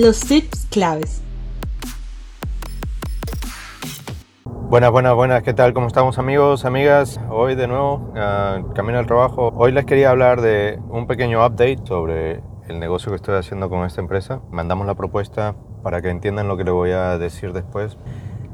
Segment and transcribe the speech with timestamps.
[0.00, 1.24] Los tips claves.
[4.44, 5.74] Buenas, buenas, buenas, ¿qué tal?
[5.74, 7.18] ¿Cómo estamos amigos, amigas?
[7.28, 9.52] Hoy de nuevo, uh, camino al trabajo.
[9.56, 13.84] Hoy les quería hablar de un pequeño update sobre el negocio que estoy haciendo con
[13.84, 14.40] esta empresa.
[14.52, 17.98] Mandamos la propuesta para que entiendan lo que le voy a decir después.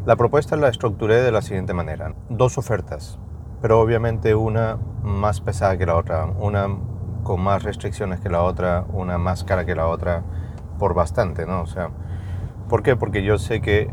[0.06, 2.14] La propuesta la estructuré de la siguiente manera.
[2.30, 3.18] Dos ofertas,
[3.61, 6.74] pero obviamente una más pesada que la otra, una
[7.22, 10.22] con más restricciones que la otra, una más cara que la otra,
[10.79, 11.62] por bastante, ¿no?
[11.62, 11.90] O sea,
[12.68, 12.96] ¿por qué?
[12.96, 13.90] Porque yo sé que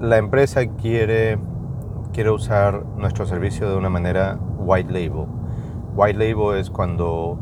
[0.00, 1.38] la empresa quiere,
[2.12, 5.26] quiere usar nuestro servicio de una manera white label.
[5.94, 7.38] White label es cuando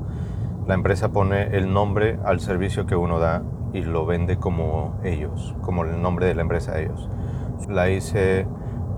[0.67, 5.55] la empresa pone el nombre al servicio que uno da y lo vende como ellos,
[5.63, 7.09] como el nombre de la empresa de ellos.
[7.69, 8.47] La hice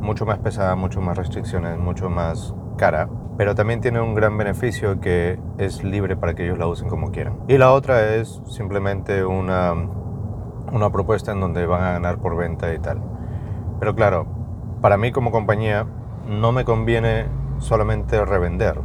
[0.01, 5.01] mucho más pesada, mucho más restricciones, mucho más cara, pero también tiene un gran beneficio
[5.01, 7.39] que es libre para que ellos la usen como quieran.
[7.49, 12.73] Y la otra es simplemente una, una propuesta en donde van a ganar por venta
[12.75, 13.01] y tal.
[13.79, 14.27] Pero claro,
[14.81, 15.87] para mí como compañía
[16.27, 17.27] no me conviene
[17.59, 18.81] solamente revender,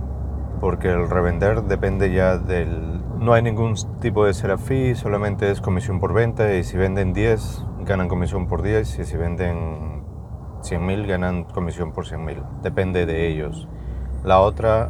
[0.59, 3.01] porque el revender depende ya del...
[3.19, 7.65] No hay ningún tipo de fee, solamente es comisión por venta y si venden 10
[7.87, 10.03] ganan comisión por 10 y si venden
[10.61, 12.61] 100.000 ganan comisión por 100.000.
[12.61, 13.67] Depende de ellos.
[14.23, 14.89] La otra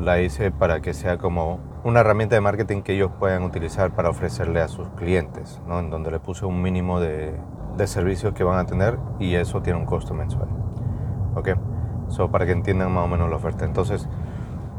[0.00, 4.10] la hice para que sea como una herramienta de marketing que ellos puedan utilizar para
[4.10, 5.78] ofrecerle a sus clientes, ¿no?
[5.78, 7.34] en donde le puse un mínimo de,
[7.76, 10.48] de servicios que van a tener y eso tiene un costo mensual.
[11.34, 11.50] ¿Ok?
[12.08, 13.64] So, para que entiendan más o menos la oferta.
[13.64, 14.08] Entonces,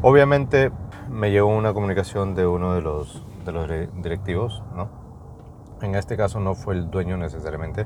[0.01, 0.71] obviamente
[1.09, 3.67] me llegó una comunicación de uno de los, de los
[4.01, 4.89] directivos, ¿no?
[5.81, 7.85] En este caso no fue el dueño necesariamente,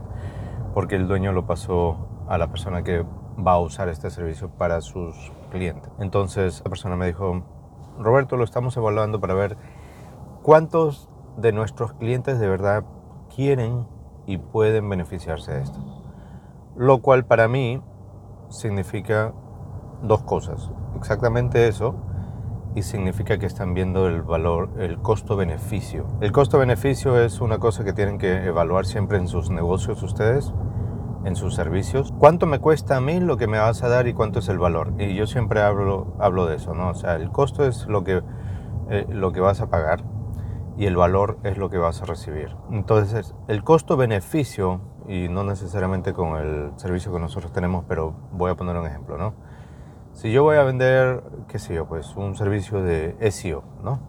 [0.74, 3.04] porque el dueño lo pasó a la persona que
[3.38, 5.92] va a usar este servicio para sus clientes.
[6.00, 7.44] Entonces la persona me dijo,
[8.00, 9.58] Roberto, lo estamos evaluando para ver
[10.42, 12.84] cuántos de nuestros clientes de verdad
[13.34, 13.88] quieren
[14.26, 15.80] y pueden beneficiarse de esto.
[16.76, 17.82] Lo cual para mí
[18.50, 19.34] significa
[20.02, 20.72] dos cosas.
[20.98, 21.96] Exactamente eso
[22.76, 26.06] y significa que están viendo el valor, el costo-beneficio.
[26.22, 30.54] El costo-beneficio es una cosa que tienen que evaluar siempre en sus negocios ustedes,
[31.26, 32.14] en sus servicios.
[32.18, 34.58] ¿Cuánto me cuesta a mí lo que me vas a dar y cuánto es el
[34.58, 34.94] valor?
[34.98, 36.90] Y yo siempre hablo, hablo de eso, ¿no?
[36.90, 38.22] O sea, el costo es lo que,
[38.90, 40.04] eh, lo que vas a pagar
[40.78, 42.56] y el valor es lo que vas a recibir.
[42.72, 48.56] Entonces, el costo-beneficio, y no necesariamente con el servicio que nosotros tenemos, pero voy a
[48.56, 49.34] poner un ejemplo, ¿no?
[50.14, 54.00] Si yo voy a vender, qué sé yo, pues un servicio de SEO, ¿no?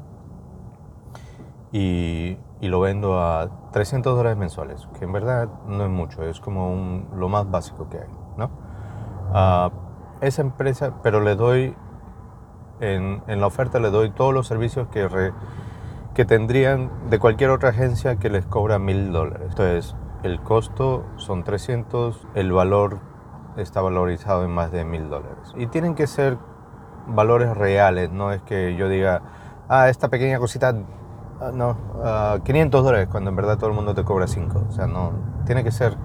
[1.72, 6.40] Y, y lo vendo a 300 dólares mensuales, que en verdad no es mucho, es
[6.40, 8.50] como un, lo más básico que hay, ¿no?
[9.32, 9.70] A
[10.20, 11.74] esa empresa, pero le doy,
[12.80, 15.08] en, en la oferta le doy todos los servicios que...
[15.08, 15.32] Re,
[16.14, 19.48] que tendrían de cualquier otra agencia que les cobra mil dólares.
[19.50, 22.98] Entonces, el costo son 300, el valor
[23.56, 25.52] está valorizado en más de mil dólares.
[25.56, 26.38] Y tienen que ser
[27.06, 29.22] valores reales, no es que yo diga,
[29.68, 30.74] ah, esta pequeña cosita,
[31.42, 34.66] ah, no, 500 ah, dólares, cuando en verdad todo el mundo te cobra 5.
[34.68, 35.12] O sea, no,
[35.44, 35.96] tiene que ser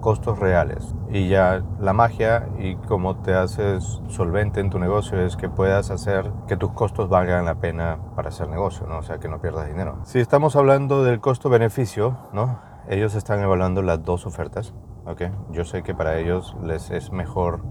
[0.00, 0.94] costos reales.
[1.10, 5.90] Y ya la magia y cómo te haces solvente en tu negocio es que puedas
[5.90, 8.98] hacer que tus costos valgan la pena para hacer negocio, ¿no?
[8.98, 9.98] O sea, que no pierdas dinero.
[10.04, 12.60] Si estamos hablando del costo-beneficio, ¿no?
[12.88, 14.74] Ellos están evaluando las dos ofertas,
[15.06, 15.22] ¿ok?
[15.50, 17.62] Yo sé que para ellos les es mejor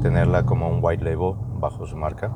[0.00, 2.30] tenerla como un white label bajo su marca,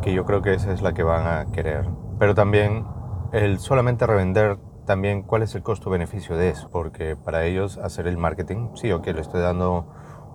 [0.00, 1.86] que yo creo que esa es la que van a querer.
[2.18, 2.86] Pero también
[3.32, 8.16] el solamente revender también cuál es el costo-beneficio de eso, porque para ellos hacer el
[8.16, 9.86] marketing, sí, ok, le estoy dando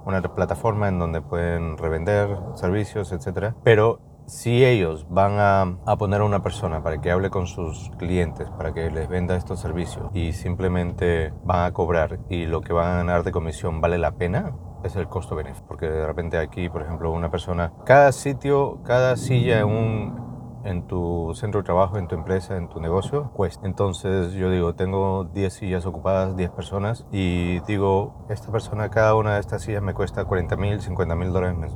[0.05, 6.21] una plataforma en donde pueden revender servicios, etcétera, pero si ellos van a, a, poner
[6.21, 10.09] a una persona para que hable con sus clientes, para que les venda estos servicios
[10.13, 14.11] y simplemente van a cobrar y lo que van a ganar de comisión vale la
[14.11, 14.53] pena,
[14.83, 15.65] es el costo-beneficio.
[15.67, 20.30] Porque de repente aquí, por ejemplo, una persona, cada sitio, cada silla en un,
[20.63, 23.67] en tu centro de trabajo, en tu empresa, en tu negocio, cuesta.
[23.67, 29.35] Entonces yo digo, tengo 10 sillas ocupadas, 10 personas, y digo, esta persona, cada una
[29.35, 31.71] de estas sillas me cuesta 40 mil, 50 mil dólares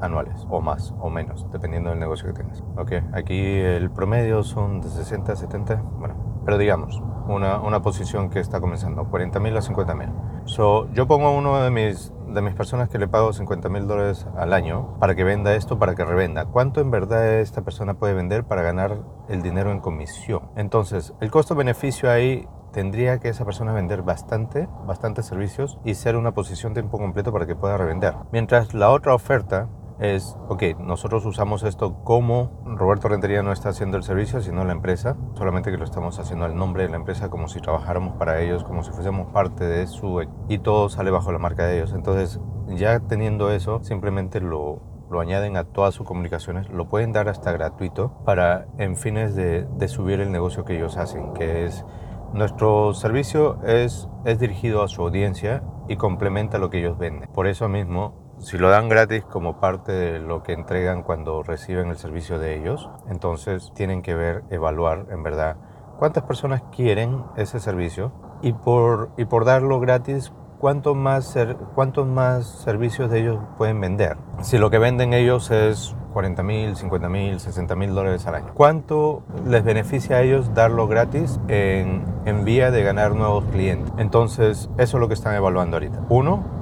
[0.00, 2.62] anuales, o más, o menos, dependiendo del negocio que tengas.
[2.76, 8.30] Ok, aquí el promedio son de 60 a 70, bueno, pero digamos, una, una posición
[8.30, 10.08] que está comenzando, 40 mil a 50 mil.
[10.46, 14.26] So, yo pongo uno de mis de mis personas que le pago 50 mil dólares
[14.34, 16.46] al año para que venda esto, para que revenda.
[16.46, 20.40] ¿Cuánto en verdad esta persona puede vender para ganar el dinero en comisión?
[20.56, 26.32] Entonces, el costo-beneficio ahí tendría que esa persona vender bastante, bastantes servicios y ser una
[26.32, 28.14] posición tiempo completo para que pueda revender.
[28.32, 29.68] Mientras la otra oferta
[30.00, 34.72] es, ok, nosotros usamos esto como Roberto Rentería no está haciendo el servicio, sino la
[34.72, 38.40] empresa, solamente que lo estamos haciendo al nombre de la empresa como si trabajáramos para
[38.40, 40.24] ellos, como si fuésemos parte de su...
[40.48, 41.92] y todo sale bajo la marca de ellos.
[41.92, 44.80] Entonces, ya teniendo eso, simplemente lo,
[45.10, 49.66] lo añaden a todas sus comunicaciones, lo pueden dar hasta gratuito para en fines de,
[49.76, 51.84] de subir el negocio que ellos hacen, que es
[52.32, 57.30] nuestro servicio es, es dirigido a su audiencia y complementa lo que ellos venden.
[57.32, 61.88] Por eso mismo, si lo dan gratis como parte de lo que entregan cuando reciben
[61.88, 65.56] el servicio de ellos, entonces tienen que ver, evaluar en verdad
[65.98, 68.12] cuántas personas quieren ese servicio
[68.42, 71.36] y por, y por darlo gratis, cuántos más,
[71.74, 74.16] cuántos más servicios de ellos pueden vender.
[74.42, 78.52] Si lo que venden ellos es 40 mil, 50 mil, 60 mil dólares al año.
[78.54, 83.92] ¿Cuánto les beneficia a ellos darlo gratis en, en vía de ganar nuevos clientes?
[83.98, 86.00] Entonces, eso es lo que están evaluando ahorita.
[86.08, 86.57] Uno,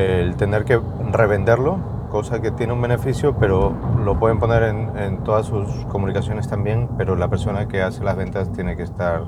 [0.00, 0.80] el tener que
[1.12, 1.78] revenderlo,
[2.10, 3.74] cosa que tiene un beneficio, pero
[4.04, 8.16] lo pueden poner en, en, todas sus comunicaciones también, pero la persona que hace las
[8.16, 9.22] ventas tiene que estar,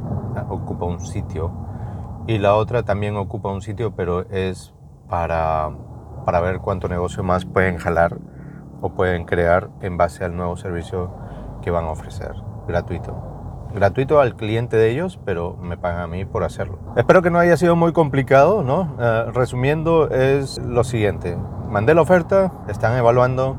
[0.48, 1.52] ocupa un sitio
[2.26, 4.72] y la otra también ocupa un sitio, pero es
[5.08, 5.70] para,
[6.24, 8.16] para ver cuánto negocio más pueden jalar
[8.80, 11.10] o pueden crear en base al nuevo servicio
[11.62, 12.34] que van a ofrecer,
[12.66, 13.31] gratuito.
[13.74, 16.78] Gratuito al cliente de ellos, pero me pagan a mí por hacerlo.
[16.96, 18.94] Espero que no haya sido muy complicado, ¿no?
[18.98, 21.38] Uh, resumiendo, es lo siguiente.
[21.70, 23.56] Mandé la oferta, están evaluando.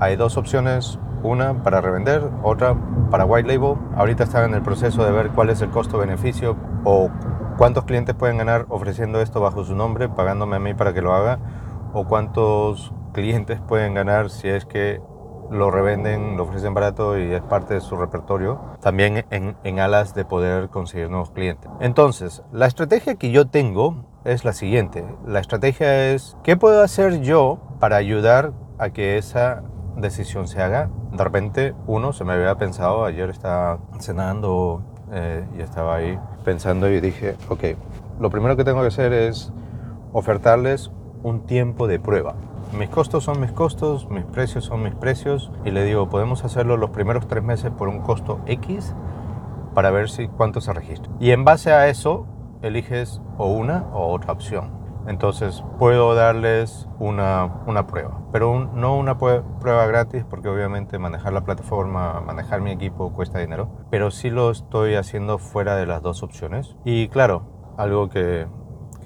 [0.00, 2.76] Hay dos opciones, una para revender, otra
[3.10, 3.76] para white label.
[3.96, 7.08] Ahorita están en el proceso de ver cuál es el costo-beneficio o
[7.56, 11.14] cuántos clientes pueden ganar ofreciendo esto bajo su nombre, pagándome a mí para que lo
[11.14, 11.38] haga,
[11.94, 15.00] o cuántos clientes pueden ganar si es que
[15.50, 20.24] lo revenden, lo ofrecen barato y es parte de su repertorio, también en, alas de
[20.24, 21.70] poder conseguir nuevos clientes.
[21.80, 25.04] Entonces, la estrategia que yo tengo es la siguiente.
[25.26, 29.62] La estrategia es, ¿qué puedo hacer yo para ayudar a que esa
[29.96, 30.90] decisión se haga?
[31.12, 36.90] De repente, uno, se me había pensado, ayer estaba cenando eh, y estaba ahí pensando
[36.90, 37.64] y dije, ok,
[38.20, 39.52] lo primero que tengo que hacer es
[40.12, 40.90] ofertarles
[41.22, 42.34] un tiempo de prueba.
[42.72, 46.76] Mis costos son mis costos, mis precios son mis precios y le digo, podemos hacerlo
[46.76, 48.94] los primeros tres meses por un costo X
[49.74, 51.10] para ver si cuánto se registra.
[51.18, 52.26] Y en base a eso
[52.62, 54.70] eliges o una o otra opción.
[55.06, 61.32] Entonces puedo darles una, una prueba, pero un, no una prueba gratis porque obviamente manejar
[61.32, 66.02] la plataforma, manejar mi equipo cuesta dinero, pero sí lo estoy haciendo fuera de las
[66.02, 66.76] dos opciones.
[66.84, 67.44] Y claro,
[67.78, 68.46] algo que,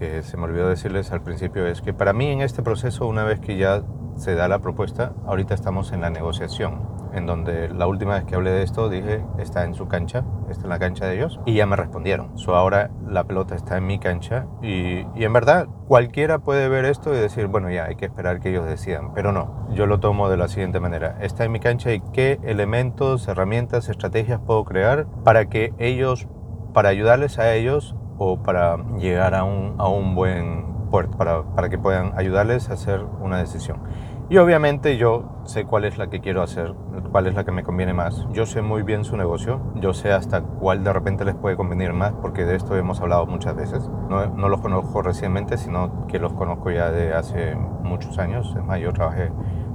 [0.02, 3.22] que se me olvidó decirles al principio es que para mí en este proceso, una
[3.22, 3.84] vez que ya
[4.16, 6.80] se da la propuesta, ahorita estamos en la negociación
[7.14, 10.64] en donde la última vez que hablé de esto dije, está en su cancha, está
[10.64, 12.36] en la cancha de ellos, y ya me respondieron.
[12.36, 16.84] So ahora la pelota está en mi cancha y, y, en verdad cualquiera puede ver
[16.84, 20.00] esto y decir, bueno, ya hay que esperar que ellos decidan, pero no, yo lo
[20.00, 24.64] tomo de la siguiente manera, está en mi cancha y qué elementos, herramientas, estrategias puedo
[24.64, 26.26] crear para que ellos,
[26.72, 31.68] para ayudarles a ellos o para llegar a un, a un buen puerto, para, para
[31.68, 33.78] que puedan ayudarles a hacer una decisión.
[34.28, 36.72] Y obviamente yo sé cuál es la que quiero hacer,
[37.10, 38.26] cuál es la que me conviene más.
[38.32, 41.92] Yo sé muy bien su negocio, yo sé hasta cuál de repente les puede convenir
[41.92, 43.90] más, porque de esto hemos hablado muchas veces.
[44.08, 48.54] No, no los conozco recientemente, sino que los conozco ya de hace muchos años.
[48.56, 49.32] Es más, yo trabajé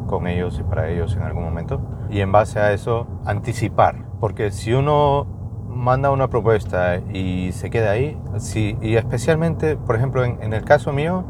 [0.07, 1.81] con ellos y para ellos en algún momento.
[2.09, 4.05] Y en base a eso, anticipar.
[4.19, 5.37] Porque si uno
[5.67, 10.63] manda una propuesta y se queda ahí, si, y especialmente, por ejemplo, en, en el
[10.63, 11.24] caso mío,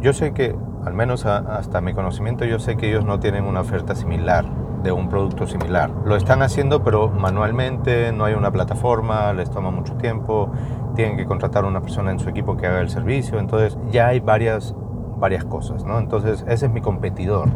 [0.00, 3.60] yo sé que al menos hasta mi conocimiento, yo sé que ellos no tienen una
[3.60, 4.46] oferta similar
[4.82, 5.90] de un producto similar.
[6.04, 10.50] Lo están haciendo, pero manualmente, no hay una plataforma, les toma mucho tiempo,
[10.94, 14.08] tienen que contratar a una persona en su equipo que haga el servicio, entonces ya
[14.08, 14.74] hay varias,
[15.18, 15.98] varias cosas, ¿no?
[15.98, 17.48] Entonces ese es mi competidor.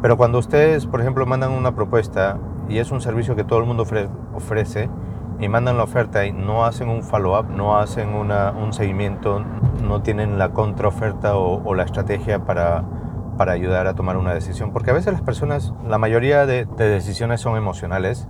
[0.00, 3.66] Pero cuando ustedes, por ejemplo, mandan una propuesta y es un servicio que todo el
[3.66, 3.84] mundo
[4.34, 4.88] ofrece,
[5.40, 9.44] y mandan la oferta y no hacen un follow-up, no hacen una, un seguimiento,
[9.82, 12.84] no tienen la contraoferta o, o la estrategia para,
[13.36, 14.72] para ayudar a tomar una decisión.
[14.72, 18.28] Porque a veces las personas, la mayoría de, de decisiones son emocionales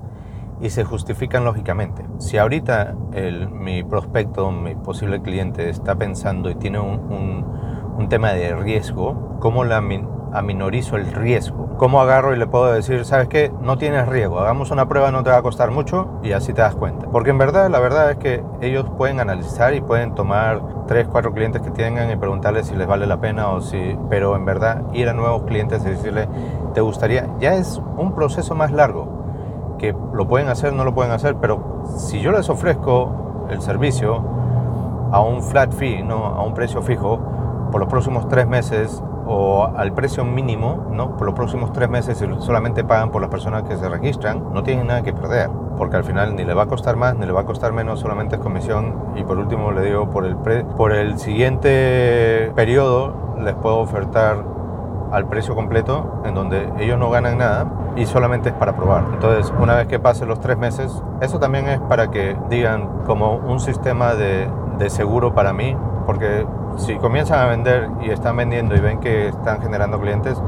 [0.61, 2.05] y se justifican lógicamente.
[2.19, 7.47] Si ahorita el, mi prospecto, mi posible cliente está pensando y tiene un, un,
[7.97, 9.81] un tema de riesgo, ¿cómo la,
[10.32, 11.76] aminorizo el riesgo.
[11.76, 15.23] ¿Cómo agarro y le puedo decir, sabes qué, no tienes riesgo, hagamos una prueba, no
[15.23, 17.06] te va a costar mucho y así te das cuenta?
[17.06, 21.32] Porque en verdad, la verdad es que ellos pueden analizar y pueden tomar tres, cuatro
[21.32, 24.82] clientes que tengan y preguntarles si les vale la pena o si, pero en verdad
[24.92, 26.28] ir a nuevos clientes y decirle,
[26.75, 27.28] ¿te gustaría?
[27.38, 31.85] Ya es un proceso más largo, que lo pueden hacer, no lo pueden hacer, pero
[31.97, 34.23] si yo les ofrezco el servicio
[35.12, 36.26] a un flat fee, ¿no?
[36.26, 37.18] a un precio fijo,
[37.70, 41.16] por los próximos tres meses o al precio mínimo, ¿no?
[41.16, 44.87] Por los próximos tres meses solamente pagan por las personas que se registran, no tienen
[44.87, 47.42] nada que perder, porque al final ni le va a costar más ni le va
[47.42, 51.18] a costar menos, solamente es comisión y por último le digo, por el, por el
[51.18, 54.42] siguiente periodo les puedo ofertar
[55.12, 57.66] al precio completo en donde ellos no ganan nada
[57.97, 59.04] y solamente es para probar.
[59.12, 63.37] Entonces, una vez que pasen los tres meses, eso también es para que digan como
[63.37, 66.47] un sistema de, de seguro para mí, porque
[66.78, 70.40] si comienzan a vender y están vendiendo y ven que están generando clientes,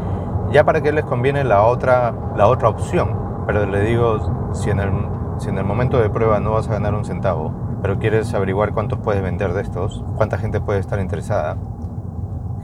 [0.51, 3.45] ya para qué les conviene la otra, la otra opción.
[3.47, 4.91] Pero le digo, si en, el,
[5.39, 8.73] si en el momento de prueba no vas a ganar un centavo, pero quieres averiguar
[8.73, 11.57] cuántos puedes vender de estos, cuánta gente puede estar interesada,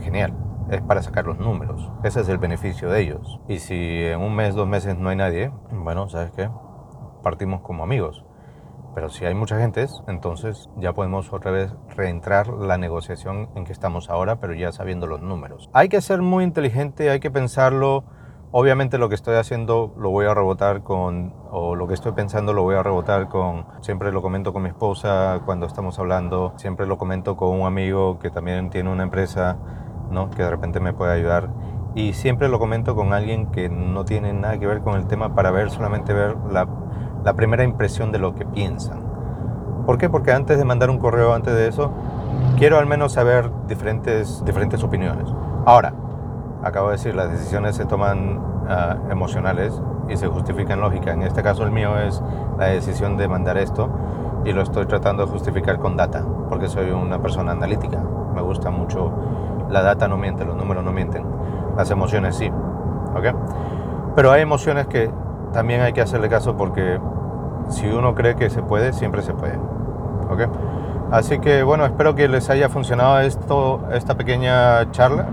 [0.01, 0.33] genial.
[0.69, 1.89] Es para sacar los números.
[2.03, 3.39] Ese es el beneficio de ellos.
[3.47, 6.49] Y si en un mes, dos meses no hay nadie, bueno, ¿sabes qué?
[7.23, 8.26] Partimos como amigos.
[8.97, 13.71] Pero si hay mucha gente, entonces ya podemos otra vez reentrar la negociación en que
[13.71, 15.69] estamos ahora, pero ya sabiendo los números.
[15.71, 18.05] Hay que ser muy inteligente, hay que pensarlo.
[18.49, 22.53] Obviamente lo que estoy haciendo lo voy a rebotar con, o lo que estoy pensando
[22.53, 26.87] lo voy a rebotar con, siempre lo comento con mi esposa cuando estamos hablando, siempre
[26.87, 29.59] lo comento con un amigo que también tiene una empresa,
[30.09, 30.31] ¿no?
[30.31, 31.51] que de repente me puede ayudar.
[31.93, 35.35] Y siempre lo comento con alguien que no tiene nada que ver con el tema
[35.35, 36.86] para ver, solamente ver la
[37.27, 39.01] la primera impresión de lo que piensan.
[39.85, 40.09] ¿Por qué?
[40.09, 41.91] Porque antes de mandar un correo, antes de eso,
[42.57, 45.27] quiero al menos saber diferentes, diferentes opiniones.
[45.65, 45.93] Ahora,
[46.63, 51.11] acabo de decir, las decisiones se toman ah, emocionales y se justifican lógica.
[51.11, 52.23] En este caso el mío es
[52.57, 53.89] la decisión de mandar esto
[54.45, 58.01] y lo estoy tratando de justificar con data, porque soy una persona analítica.
[58.33, 59.11] Me gusta mucho,
[59.69, 61.25] la data no miente, los números no mienten,
[61.75, 62.49] las emociones sí.
[63.13, 64.15] ¿ok?
[64.15, 65.11] Pero hay emociones que
[65.51, 66.99] también hay que hacerle caso porque
[67.69, 69.57] si uno cree que se puede, siempre se puede.
[70.29, 70.49] ¿ok?
[71.11, 75.27] Así que bueno, espero que les haya funcionado esto, esta pequeña charla.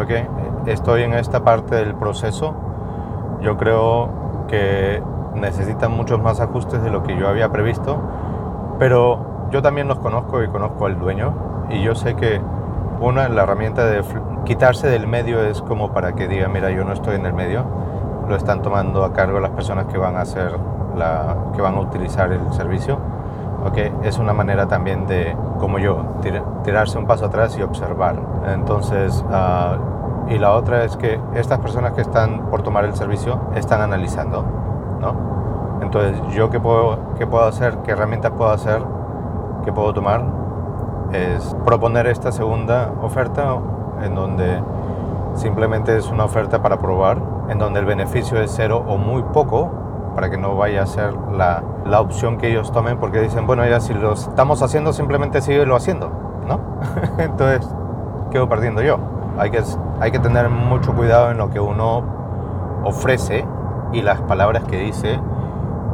[0.00, 0.66] ¿ok?
[0.66, 2.54] Estoy en esta parte del proceso.
[3.40, 5.02] Yo creo que
[5.34, 7.98] necesitan muchos más ajustes de lo que yo había previsto,
[8.78, 11.34] pero yo también los conozco y conozco al dueño
[11.70, 12.40] y yo sé que
[13.00, 14.02] una, la herramienta de
[14.44, 17.64] quitarse del medio es como para que diga, mira, yo no estoy en el medio,
[18.28, 20.56] lo están tomando a cargo las personas que van a hacer
[20.96, 22.98] la, que van a utilizar el servicio.
[23.66, 26.04] Okay, es una manera también de, como yo,
[26.64, 28.16] tirarse un paso atrás y observar.
[28.46, 29.78] Entonces, ah,
[30.28, 34.44] y la otra es que estas personas que están por tomar el servicio están analizando,
[35.00, 35.80] ¿no?
[35.80, 37.78] Entonces, ¿yo qué puedo, qué puedo hacer?
[37.78, 38.82] ¿Qué herramientas puedo hacer?
[39.64, 40.22] ¿Qué puedo tomar?
[41.12, 43.56] Es proponer esta segunda oferta
[44.02, 44.62] en donde
[45.34, 49.70] simplemente es una oferta para probar, en donde el beneficio es cero o muy poco,
[50.14, 53.66] para que no vaya a ser la, la, opción que ellos tomen, porque dicen, bueno,
[53.66, 56.10] ya si lo estamos haciendo, simplemente lo haciendo,
[56.46, 56.60] ¿no?
[57.18, 57.68] Entonces,
[58.30, 58.98] quedo perdiendo yo.
[59.38, 59.62] Hay que,
[60.00, 62.02] hay que tener mucho cuidado en lo que uno
[62.84, 63.44] ofrece
[63.92, 65.18] y las palabras que dice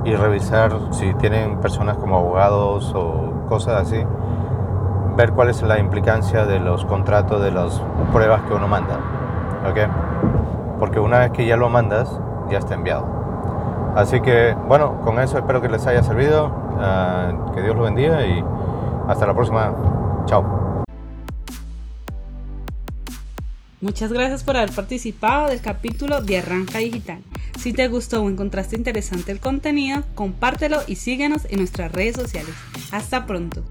[0.04, 4.04] y revisar si tienen personas como abogados o cosas así,
[5.16, 8.98] ver cuál es la implicancia de los contratos, de las pruebas que uno manda,
[9.68, 10.78] ¿ok?
[10.78, 13.19] Porque una vez que ya lo mandas, ya está enviado.
[13.94, 18.24] Así que bueno, con eso espero que les haya servido, ah, que Dios lo bendiga
[18.26, 18.44] y
[19.08, 19.74] hasta la próxima.
[20.26, 20.84] Chao.
[23.80, 27.22] Muchas gracias por haber participado del capítulo de Arranca Digital.
[27.58, 32.54] Si te gustó o encontraste interesante el contenido, compártelo y síguenos en nuestras redes sociales.
[32.92, 33.62] Hasta pronto.